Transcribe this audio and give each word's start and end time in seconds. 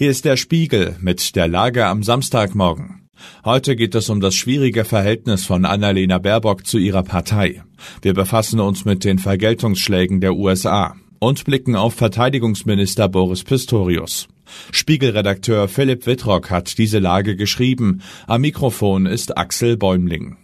Hier 0.00 0.10
ist 0.10 0.24
der 0.24 0.38
Spiegel 0.38 0.96
mit 1.02 1.36
der 1.36 1.46
Lage 1.46 1.84
am 1.84 2.02
Samstagmorgen. 2.02 3.06
Heute 3.44 3.76
geht 3.76 3.94
es 3.94 4.08
um 4.08 4.22
das 4.22 4.34
schwierige 4.34 4.86
Verhältnis 4.86 5.44
von 5.44 5.66
Annalena 5.66 6.16
Baerbock 6.16 6.66
zu 6.66 6.78
ihrer 6.78 7.02
Partei. 7.02 7.62
Wir 8.00 8.14
befassen 8.14 8.60
uns 8.60 8.86
mit 8.86 9.04
den 9.04 9.18
Vergeltungsschlägen 9.18 10.22
der 10.22 10.36
USA 10.36 10.96
und 11.18 11.44
blicken 11.44 11.76
auf 11.76 11.92
Verteidigungsminister 11.92 13.10
Boris 13.10 13.44
Pistorius. 13.44 14.26
Spiegelredakteur 14.72 15.68
Philipp 15.68 16.06
Wittrock 16.06 16.50
hat 16.50 16.78
diese 16.78 16.98
Lage 16.98 17.36
geschrieben. 17.36 18.00
Am 18.26 18.40
Mikrofon 18.40 19.04
ist 19.04 19.36
Axel 19.36 19.76
Bäumling. 19.76 20.38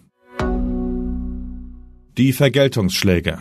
Die 2.19 2.35
Vergeltungsschläge. 2.35 3.39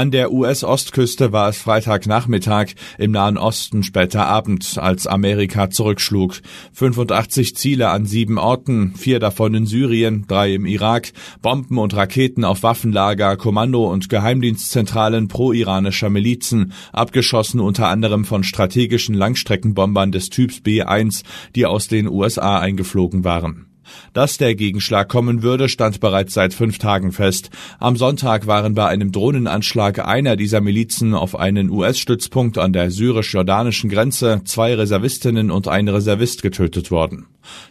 An 0.00 0.10
der 0.10 0.32
US-Ostküste 0.32 1.30
war 1.30 1.50
es 1.50 1.58
Freitagnachmittag, 1.58 2.68
im 2.96 3.10
Nahen 3.10 3.36
Osten 3.36 3.82
später 3.82 4.26
Abend, 4.26 4.78
als 4.78 5.06
Amerika 5.06 5.68
zurückschlug. 5.68 6.40
85 6.72 7.54
Ziele 7.54 7.90
an 7.90 8.06
sieben 8.06 8.38
Orten, 8.38 8.94
vier 8.96 9.18
davon 9.18 9.52
in 9.52 9.66
Syrien, 9.66 10.24
drei 10.26 10.54
im 10.54 10.64
Irak, 10.64 11.12
Bomben 11.42 11.76
und 11.76 11.94
Raketen 11.94 12.46
auf 12.46 12.62
Waffenlager, 12.62 13.36
Kommando- 13.36 13.92
und 13.92 14.08
Geheimdienstzentralen 14.08 15.28
pro-iranischer 15.28 16.08
Milizen, 16.08 16.72
abgeschossen 16.94 17.60
unter 17.60 17.88
anderem 17.88 18.24
von 18.24 18.42
strategischen 18.42 19.14
Langstreckenbombern 19.14 20.12
des 20.12 20.30
Typs 20.30 20.62
B-1, 20.62 21.24
die 21.54 21.66
aus 21.66 21.88
den 21.88 22.08
USA 22.08 22.58
eingeflogen 22.58 23.22
waren. 23.24 23.69
Dass 24.12 24.38
der 24.38 24.54
Gegenschlag 24.54 25.08
kommen 25.08 25.42
würde, 25.42 25.68
stand 25.68 26.00
bereits 26.00 26.34
seit 26.34 26.54
fünf 26.54 26.78
Tagen 26.78 27.12
fest. 27.12 27.50
Am 27.78 27.96
Sonntag 27.96 28.46
waren 28.46 28.74
bei 28.74 28.86
einem 28.86 29.12
Drohnenanschlag 29.12 30.06
einer 30.06 30.36
dieser 30.36 30.60
Milizen 30.60 31.14
auf 31.14 31.36
einen 31.36 31.70
US-Stützpunkt 31.70 32.58
an 32.58 32.72
der 32.72 32.90
syrisch-jordanischen 32.90 33.90
Grenze 33.90 34.42
zwei 34.44 34.74
Reservistinnen 34.74 35.50
und 35.50 35.68
ein 35.68 35.88
Reservist 35.88 36.42
getötet 36.42 36.90
worden. 36.90 37.26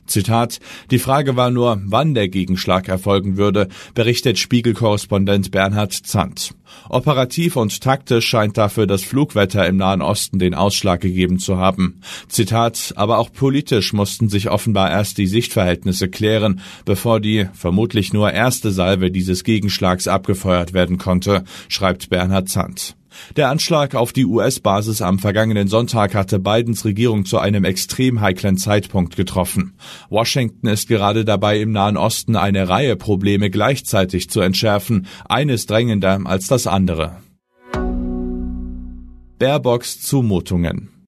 Zitat 0.06 0.60
Die 0.92 1.00
Frage 1.00 1.36
war 1.36 1.52
nur, 1.52 1.82
wann 1.86 2.14
der 2.14 2.30
Gegenschlag 2.30 2.88
erfolgen 2.88 3.38
würde, 3.38 3.68
berichtet 3.94 4.40
Spiegelkorrespondent 4.40 5.52
Bernhard 5.52 5.94
Zandt. 5.94 6.54
Operativ 6.90 7.56
und 7.56 7.82
taktisch 7.82 8.28
scheint 8.28 8.58
dafür 8.58 8.88
das 8.88 9.04
Flugwetter 9.04 9.66
im 9.68 9.78
Nahen 9.78 10.02
Osten 10.02 10.40
den 10.40 10.54
Ausschlag 10.54 11.02
gegeben 11.02 11.40
zu 11.40 11.58
haben. 11.58 12.02
Zitat 12.28 12.94
Aber 12.96 13.18
auch 13.18 13.32
politisch 13.32 13.94
mussten 13.94 14.30
sich 14.30 14.50
offenbar 14.50 14.92
erst 14.92 15.18
die 15.18 15.28
Sichtverhältnisse 15.28 16.10
klären, 16.10 16.62
bevor 16.86 17.20
die 17.20 17.48
vermutlich 17.54 18.14
nur 18.14 18.32
erste 18.32 18.72
Salve 18.72 19.12
dieses 19.12 19.44
Gegenschlags 19.44 20.08
abgefeuert 20.08 20.74
werden 20.74 20.98
konnte, 20.98 21.44
schreibt 21.68 22.10
Bernhard 22.10 22.50
Zandt. 22.50 22.96
Der 23.36 23.50
Anschlag 23.50 23.96
auf 23.96 24.14
die 24.14 24.26
US-Basis 24.26 25.02
am 25.02 25.20
vergangenen 25.20 25.68
Sonntag 25.68 26.16
hatte 26.16 26.40
Bidens 26.40 26.86
Regierung 26.86 27.26
zu 27.26 27.40
einem 27.40 27.64
extrem 27.64 28.22
heiklen 28.22 28.58
Zeitpunkt 28.58 29.16
getroffen. 29.16 29.76
Washington 30.10 30.68
ist 30.68 30.88
gerade 30.88 31.26
dabei, 31.26 31.60
im 31.60 31.72
Nahen 31.72 31.98
Osten 31.98 32.36
eine 32.36 32.70
Reihe 32.70 32.96
Probleme 32.96 33.50
gleichzeitig 33.50 34.30
zu 34.30 34.42
entschärfen, 34.42 35.08
eines 35.28 35.66
drängender 35.66 36.20
als 36.26 36.48
das 36.48 36.68
andere. 36.68 37.18
Baerbocks 39.38 40.02
Zumutungen 40.02 40.99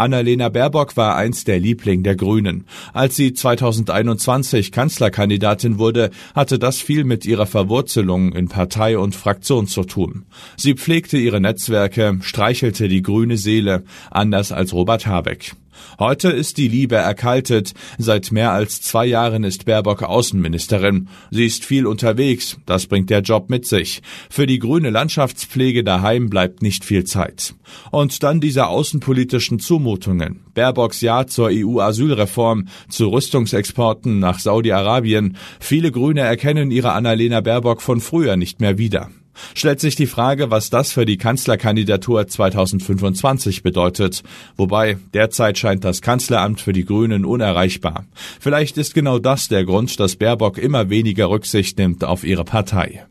Annalena 0.00 0.48
Baerbock 0.48 0.96
war 0.96 1.16
einst 1.16 1.46
der 1.46 1.60
Liebling 1.60 2.02
der 2.02 2.16
Grünen. 2.16 2.64
Als 2.92 3.16
sie 3.16 3.34
2021 3.34 4.72
Kanzlerkandidatin 4.72 5.78
wurde, 5.78 6.10
hatte 6.34 6.58
das 6.58 6.80
viel 6.80 7.04
mit 7.04 7.26
ihrer 7.26 7.46
Verwurzelung 7.46 8.32
in 8.32 8.48
Partei 8.48 8.98
und 8.98 9.14
Fraktion 9.14 9.66
zu 9.66 9.84
tun. 9.84 10.24
Sie 10.56 10.74
pflegte 10.74 11.18
ihre 11.18 11.40
Netzwerke, 11.40 12.18
streichelte 12.22 12.88
die 12.88 13.02
grüne 13.02 13.36
Seele, 13.36 13.84
anders 14.10 14.52
als 14.52 14.72
Robert 14.72 15.06
Habeck. 15.06 15.52
Heute 15.98 16.30
ist 16.30 16.58
die 16.58 16.68
Liebe 16.68 16.96
erkaltet. 16.96 17.72
Seit 17.98 18.32
mehr 18.32 18.52
als 18.52 18.82
zwei 18.82 19.06
Jahren 19.06 19.44
ist 19.44 19.64
Baerbock 19.64 20.02
Außenministerin. 20.02 21.08
Sie 21.30 21.46
ist 21.46 21.64
viel 21.64 21.86
unterwegs. 21.86 22.58
Das 22.66 22.86
bringt 22.86 23.10
der 23.10 23.20
Job 23.20 23.50
mit 23.50 23.66
sich. 23.66 24.02
Für 24.28 24.46
die 24.46 24.58
grüne 24.58 24.90
Landschaftspflege 24.90 25.84
daheim 25.84 26.30
bleibt 26.30 26.62
nicht 26.62 26.84
viel 26.84 27.04
Zeit. 27.04 27.54
Und 27.90 28.22
dann 28.22 28.40
diese 28.40 28.66
außenpolitischen 28.66 29.58
Zumutungen. 29.58 30.40
Baerbocks 30.54 31.00
Ja 31.00 31.26
zur 31.26 31.50
EU-Asylreform, 31.52 32.68
zu 32.88 33.08
Rüstungsexporten 33.08 34.18
nach 34.18 34.38
Saudi-Arabien. 34.38 35.36
Viele 35.60 35.92
Grüne 35.92 36.22
erkennen 36.22 36.70
ihre 36.70 36.92
Annalena 36.92 37.40
Baerbock 37.40 37.82
von 37.82 38.00
früher 38.00 38.36
nicht 38.36 38.60
mehr 38.60 38.78
wieder 38.78 39.10
stellt 39.54 39.80
sich 39.80 39.96
die 39.96 40.06
Frage, 40.06 40.50
was 40.50 40.70
das 40.70 40.92
für 40.92 41.04
die 41.04 41.16
Kanzlerkandidatur 41.16 42.26
2025 42.26 43.62
bedeutet. 43.62 44.22
Wobei 44.56 44.98
derzeit 45.14 45.58
scheint 45.58 45.84
das 45.84 46.02
Kanzleramt 46.02 46.60
für 46.60 46.72
die 46.72 46.84
Grünen 46.84 47.24
unerreichbar. 47.24 48.06
Vielleicht 48.40 48.78
ist 48.78 48.94
genau 48.94 49.18
das 49.18 49.48
der 49.48 49.64
Grund, 49.64 50.00
dass 50.00 50.16
Baerbock 50.16 50.58
immer 50.58 50.90
weniger 50.90 51.30
Rücksicht 51.30 51.78
nimmt 51.78 52.04
auf 52.04 52.24
ihre 52.24 52.44
Partei. 52.44 53.06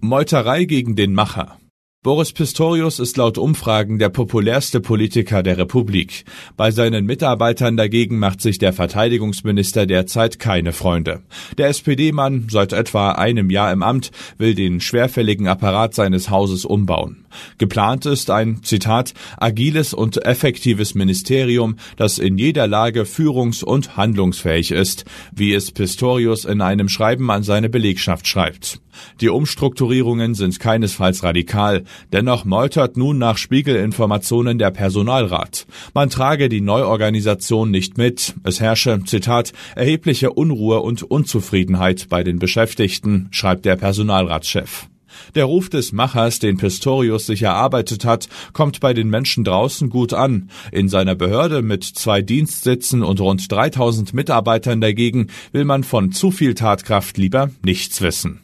Meuterei 0.00 0.64
gegen 0.64 0.96
den 0.96 1.12
Macher. 1.12 1.59
Boris 2.02 2.32
Pistorius 2.32 2.98
ist 2.98 3.18
laut 3.18 3.36
Umfragen 3.36 3.98
der 3.98 4.08
populärste 4.08 4.80
Politiker 4.80 5.42
der 5.42 5.58
Republik. 5.58 6.24
Bei 6.56 6.70
seinen 6.70 7.04
Mitarbeitern 7.04 7.76
dagegen 7.76 8.18
macht 8.18 8.40
sich 8.40 8.56
der 8.56 8.72
Verteidigungsminister 8.72 9.84
derzeit 9.84 10.38
keine 10.38 10.72
Freunde. 10.72 11.20
Der 11.58 11.68
SPD-Mann, 11.68 12.46
seit 12.50 12.72
etwa 12.72 13.12
einem 13.12 13.50
Jahr 13.50 13.70
im 13.70 13.82
Amt, 13.82 14.12
will 14.38 14.54
den 14.54 14.80
schwerfälligen 14.80 15.46
Apparat 15.46 15.94
seines 15.94 16.30
Hauses 16.30 16.64
umbauen. 16.64 17.26
Geplant 17.58 18.06
ist 18.06 18.30
ein, 18.30 18.62
Zitat, 18.62 19.14
agiles 19.36 19.94
und 19.94 20.24
effektives 20.24 20.94
Ministerium, 20.94 21.76
das 21.96 22.18
in 22.18 22.38
jeder 22.38 22.66
Lage 22.66 23.04
führungs- 23.04 23.64
und 23.64 23.96
handlungsfähig 23.96 24.70
ist, 24.70 25.04
wie 25.32 25.54
es 25.54 25.70
Pistorius 25.70 26.44
in 26.44 26.60
einem 26.60 26.88
Schreiben 26.88 27.30
an 27.30 27.42
seine 27.42 27.68
Belegschaft 27.68 28.26
schreibt. 28.26 28.80
Die 29.20 29.28
Umstrukturierungen 29.28 30.34
sind 30.34 30.58
keinesfalls 30.58 31.22
radikal, 31.22 31.84
dennoch 32.12 32.44
meutert 32.44 32.96
nun 32.96 33.18
nach 33.18 33.38
Spiegelinformationen 33.38 34.58
der 34.58 34.70
Personalrat. 34.70 35.66
Man 35.94 36.10
trage 36.10 36.48
die 36.48 36.60
Neuorganisation 36.60 37.70
nicht 37.70 37.98
mit, 37.98 38.34
es 38.44 38.60
herrsche, 38.60 39.00
Zitat, 39.04 39.52
erhebliche 39.74 40.32
Unruhe 40.32 40.80
und 40.80 41.02
Unzufriedenheit 41.02 42.08
bei 42.08 42.22
den 42.22 42.38
Beschäftigten, 42.38 43.28
schreibt 43.30 43.64
der 43.64 43.76
Personalratschef. 43.76 44.88
Der 45.34 45.44
Ruf 45.44 45.68
des 45.68 45.92
Machers, 45.92 46.38
den 46.38 46.56
Pistorius 46.56 47.26
sich 47.26 47.42
erarbeitet 47.42 48.04
hat, 48.04 48.28
kommt 48.52 48.80
bei 48.80 48.94
den 48.94 49.08
Menschen 49.08 49.44
draußen 49.44 49.90
gut 49.90 50.12
an. 50.12 50.50
In 50.72 50.88
seiner 50.88 51.14
Behörde 51.14 51.62
mit 51.62 51.84
zwei 51.84 52.22
Dienstsitzen 52.22 53.02
und 53.02 53.20
rund 53.20 53.50
3000 53.50 54.14
Mitarbeitern 54.14 54.80
dagegen 54.80 55.28
will 55.52 55.64
man 55.64 55.84
von 55.84 56.12
zu 56.12 56.30
viel 56.30 56.54
Tatkraft 56.54 57.18
lieber 57.18 57.50
nichts 57.62 58.00
wissen. 58.00 58.40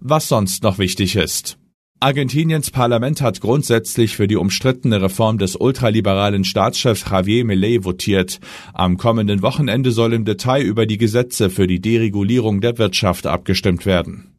Was 0.00 0.28
sonst 0.28 0.62
noch 0.62 0.78
wichtig 0.78 1.16
ist. 1.16 1.58
Argentiniens 1.98 2.70
Parlament 2.70 3.22
hat 3.22 3.40
grundsätzlich 3.40 4.16
für 4.16 4.28
die 4.28 4.36
umstrittene 4.36 5.00
Reform 5.00 5.38
des 5.38 5.56
ultraliberalen 5.56 6.44
Staatschefs 6.44 7.06
Javier 7.10 7.46
Milei 7.46 7.78
votiert. 7.82 8.38
Am 8.74 8.98
kommenden 8.98 9.40
Wochenende 9.40 9.90
soll 9.90 10.12
im 10.12 10.26
Detail 10.26 10.62
über 10.62 10.84
die 10.84 10.98
Gesetze 10.98 11.48
für 11.48 11.66
die 11.66 11.80
Deregulierung 11.80 12.60
der 12.60 12.76
Wirtschaft 12.76 13.26
abgestimmt 13.26 13.86
werden. 13.86 14.30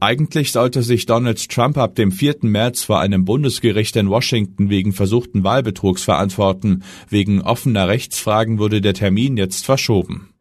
Eigentlich 0.00 0.50
sollte 0.50 0.82
sich 0.82 1.06
Donald 1.06 1.48
Trump 1.48 1.78
ab 1.78 1.94
dem 1.94 2.10
4. 2.10 2.38
März 2.42 2.82
vor 2.82 2.98
einem 2.98 3.24
Bundesgericht 3.24 3.94
in 3.94 4.10
Washington 4.10 4.70
wegen 4.70 4.92
versuchten 4.92 5.44
Wahlbetrugs 5.44 6.02
verantworten. 6.02 6.82
Wegen 7.08 7.42
offener 7.42 7.86
Rechtsfragen 7.86 8.58
wurde 8.58 8.80
der 8.80 8.94
Termin 8.94 9.36
jetzt 9.36 9.64
verschoben. 9.64 10.31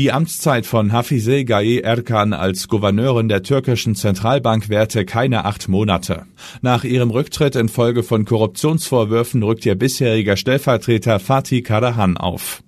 Die 0.00 0.12
Amtszeit 0.12 0.64
von 0.64 0.92
Hafize 0.92 1.44
Gaye 1.44 1.80
Erkan 1.80 2.32
als 2.32 2.68
Gouverneurin 2.68 3.28
der 3.28 3.42
türkischen 3.42 3.94
Zentralbank 3.94 4.70
währte 4.70 5.04
keine 5.04 5.44
acht 5.44 5.68
Monate. 5.68 6.24
Nach 6.62 6.84
ihrem 6.84 7.10
Rücktritt 7.10 7.54
infolge 7.54 8.02
von 8.02 8.24
Korruptionsvorwürfen 8.24 9.42
rückt 9.42 9.66
ihr 9.66 9.74
bisheriger 9.74 10.38
Stellvertreter 10.38 11.20
Fatih 11.20 11.60
Karahan 11.60 12.16
auf. 12.16 12.62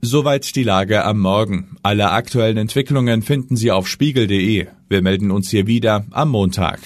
Soweit 0.00 0.56
die 0.56 0.64
Lage 0.64 1.04
am 1.04 1.20
Morgen. 1.20 1.76
Alle 1.84 2.10
aktuellen 2.10 2.56
Entwicklungen 2.56 3.22
finden 3.22 3.54
Sie 3.54 3.70
auf 3.70 3.86
spiegel.de. 3.86 4.66
Wir 4.88 5.02
melden 5.02 5.30
uns 5.30 5.48
hier 5.48 5.68
wieder 5.68 6.06
am 6.10 6.30
Montag. 6.30 6.80